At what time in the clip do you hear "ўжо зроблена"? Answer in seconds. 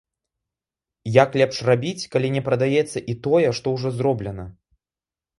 3.75-4.47